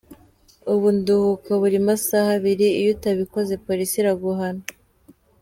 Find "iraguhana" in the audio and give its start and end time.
4.01-4.63